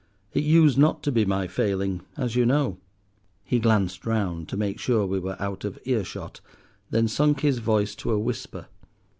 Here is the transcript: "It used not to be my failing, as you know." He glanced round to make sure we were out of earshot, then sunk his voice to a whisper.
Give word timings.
"It 0.33 0.43
used 0.43 0.79
not 0.79 1.03
to 1.03 1.11
be 1.11 1.25
my 1.25 1.45
failing, 1.45 2.01
as 2.17 2.35
you 2.35 2.43
know." 2.43 2.79
He 3.43 3.59
glanced 3.59 4.03
round 4.03 4.49
to 4.49 4.57
make 4.57 4.79
sure 4.79 5.05
we 5.05 5.19
were 5.19 5.39
out 5.39 5.63
of 5.63 5.77
earshot, 5.85 6.41
then 6.89 7.07
sunk 7.07 7.41
his 7.41 7.59
voice 7.59 7.93
to 7.97 8.09
a 8.11 8.17
whisper. 8.19 8.65